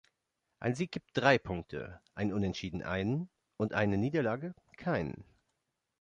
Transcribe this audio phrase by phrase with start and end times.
[0.59, 5.23] Ein Sieg gibt drei Punkte, ein Unentschieden einen und eine Niederlage keinen.